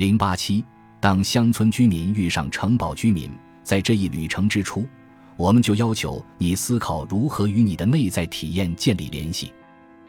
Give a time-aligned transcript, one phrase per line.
[0.00, 0.64] 零八七，
[0.98, 3.30] 当乡村居民遇上城堡居民，
[3.62, 4.86] 在这一旅程之初，
[5.36, 9.52] 我们就要求你思考如何与你的内在体验建立联系。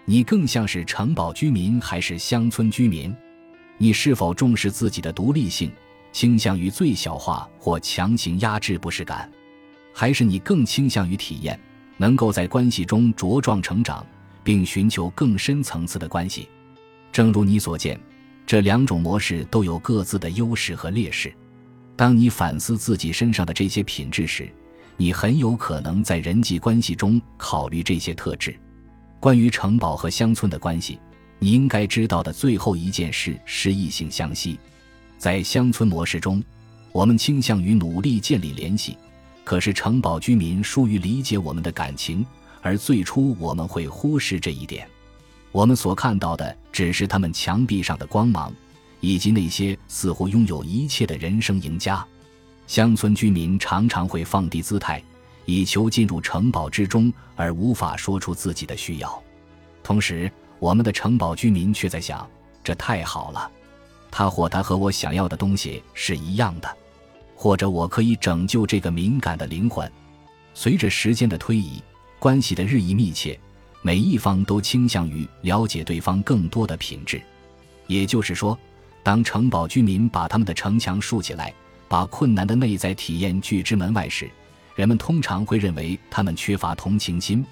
[0.06, 3.14] 你更像是城堡居民还是乡村居民？
[3.78, 5.70] 你是否重视自己的独立性，
[6.14, 9.30] 倾向于最小化或强行压制不适感，
[9.94, 11.60] 还是你更倾向于体验，
[11.98, 14.08] 能够在关系中茁壮成长，
[14.42, 16.48] 并寻求更深层次的关系？
[17.12, 18.00] 正如你所见。
[18.46, 21.34] 这两种模式都有各自的优势和劣势。
[21.96, 24.50] 当你反思自己身上的这些品质时，
[24.98, 28.56] 你很有可能在人际关系中考虑这些特质。
[29.20, 31.00] 关于城堡和乡村的关系，
[31.40, 34.60] 你应该知道的最后一件事是异性相吸。
[35.18, 36.44] 在乡村模式中，
[36.92, 38.98] 我们倾向于努力建立联系，
[39.44, 42.26] 可是城堡居民疏于理解我们的感情，
[42.62, 44.88] 而最初我们会忽视这一点。
[45.52, 48.54] 我们所看到的只是他们墙壁上的光芒，
[49.00, 52.06] 以及那些似乎拥有一切的人生赢家。
[52.68, 55.04] 乡村居民常常会放低姿态，
[55.46, 59.24] 以求进入城堡之中，而无法说出自己的需要。
[59.84, 62.26] 同时，我们的城堡居民却在想：
[62.64, 63.52] 这太好了，
[64.10, 66.78] 他或他和我想要的东西是一样的，
[67.36, 69.92] 或者我可以拯救这个敏感的灵魂。
[70.54, 71.82] 随着时间的推移，
[72.20, 73.38] 关系的日益密切。
[73.82, 77.22] 每一方都倾向于了解对方更多的品质，
[77.88, 78.58] 也就是说，
[79.02, 81.52] 当城堡居民把他们的城墙竖起来，
[81.88, 84.30] 把困难的内在体验拒之门外时，
[84.76, 87.44] 人们通常会认为他们缺乏同情心，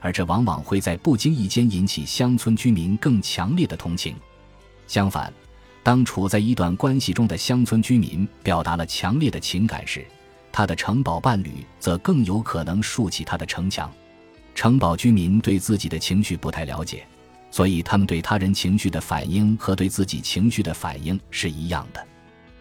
[0.00, 4.16] 而这往往会在不经意间引起乡村居民更强烈的同情。
[4.86, 5.30] 相反，
[5.82, 10.02] 当处在一段关系中的乡村居民表达了强烈的情感时，
[10.50, 13.92] 他的城堡伴侣则更有可能竖起他的城墙。
[14.54, 17.04] 城堡居民对自己的情绪不太了解，
[17.50, 22.06] 所以他们对他人情绪的反应和对自己情绪的反应是一样的。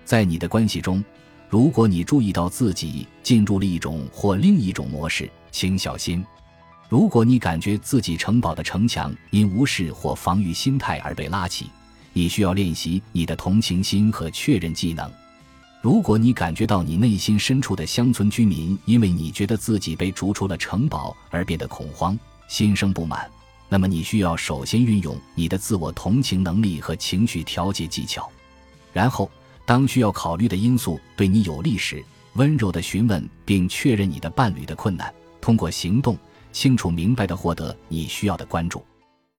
[0.03, 1.03] 在你的关系中，
[1.49, 6.25] 如果你注意到自己进入了一种或另一种模式，请小心。
[6.89, 11.69] 如果你感觉自己城堡的城墙因无视或防御心态而被拉起，
[12.11, 15.11] 你需要练习你的同情心和确认技能。
[15.83, 22.17] 如果你感觉到你内心深处的乡村居民因为你觉得自己被逐出了城堡而变得恐慌、
[22.47, 23.29] 心生不满，
[23.67, 28.31] 那么你需要首先运用你的自我同情能力和情绪调节技巧，
[28.93, 29.29] 然后
[29.65, 32.01] 当需要考虑的因素对你有利时，
[32.35, 36.17] 温柔地询问并确认你的伴侣的困难，通过行动
[36.53, 38.81] 清楚明白地获得你需要的关注。